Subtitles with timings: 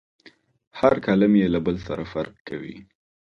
[0.79, 2.75] هر کالم یې له بل سره فرق کوي.